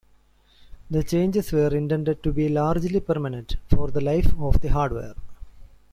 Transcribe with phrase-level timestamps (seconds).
[0.89, 5.13] The changes were intended to be largely permanent for the life of the hardware.